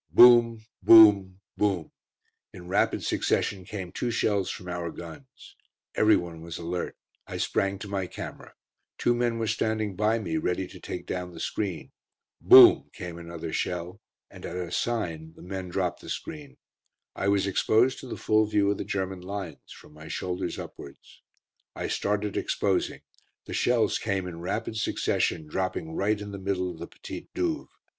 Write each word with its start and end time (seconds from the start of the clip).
Boom 0.09 0.65
boom 0.81 1.39
boom. 1.55 1.91
In 2.51 2.67
rapid 2.67 3.03
succession 3.03 3.63
came 3.65 3.91
two 3.91 4.09
shells 4.09 4.49
from 4.49 4.67
our 4.67 4.89
guns. 4.89 5.55
Everyone 5.93 6.41
was 6.41 6.57
alert. 6.57 6.97
I 7.27 7.37
sprang 7.37 7.77
to 7.77 7.87
my 7.87 8.07
camera. 8.07 8.55
Two 8.97 9.13
men 9.13 9.37
were 9.37 9.45
standing 9.45 9.95
by 9.95 10.17
me, 10.17 10.37
ready 10.37 10.67
to 10.69 10.79
take 10.79 11.05
down 11.05 11.33
the 11.33 11.39
screen. 11.39 11.91
Boom 12.41 12.89
came 12.93 13.19
another 13.19 13.53
shell, 13.53 14.01
and 14.31 14.43
at 14.43 14.55
a 14.55 14.71
sign 14.71 15.33
the 15.35 15.43
men 15.43 15.69
dropped 15.69 16.01
the 16.01 16.09
screen. 16.09 16.57
I 17.15 17.27
was 17.27 17.45
exposed 17.45 17.99
to 17.99 18.07
the 18.07 18.17
full 18.17 18.47
view 18.47 18.71
of 18.71 18.79
the 18.79 18.83
German 18.83 19.21
lines, 19.21 19.71
from 19.71 19.93
my 19.93 20.07
shoulders 20.07 20.57
upwards. 20.57 21.21
I 21.75 21.87
started 21.87 22.35
exposing; 22.35 23.01
the 23.45 23.53
shells 23.53 23.99
came 23.99 24.25
in 24.27 24.39
rapid 24.39 24.77
succession, 24.77 25.45
dropping 25.45 25.93
right 25.93 26.19
in 26.19 26.31
the 26.31 26.39
middle 26.39 26.71
of 26.71 26.79
the 26.79 26.87
Petite 26.87 27.29
Douve. 27.35 27.67